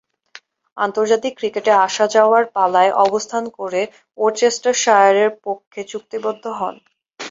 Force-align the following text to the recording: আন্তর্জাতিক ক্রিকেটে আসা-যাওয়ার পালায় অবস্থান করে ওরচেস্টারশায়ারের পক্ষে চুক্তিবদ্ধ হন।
আন্তর্জাতিক 0.77 1.33
ক্রিকেটে 1.39 1.71
আসা-যাওয়ার 1.85 2.43
পালায় 2.55 2.91
অবস্থান 3.05 3.43
করে 3.57 3.81
ওরচেস্টারশায়ারের 4.17 5.29
পক্ষে 5.45 5.81
চুক্তিবদ্ধ 5.91 6.43
হন। 6.59 6.75